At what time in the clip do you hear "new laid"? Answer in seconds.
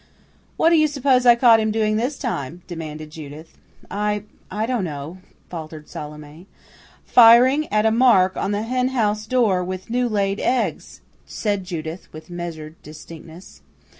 9.91-10.39